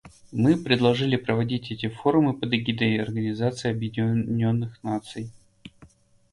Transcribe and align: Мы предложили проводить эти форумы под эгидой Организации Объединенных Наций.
Мы 0.31 0.57
предложили 0.57 1.15
проводить 1.15 1.69
эти 1.71 1.87
форумы 1.87 2.33
под 2.33 2.51
эгидой 2.55 2.97
Организации 3.03 3.69
Объединенных 3.69 4.81
Наций. 4.83 5.29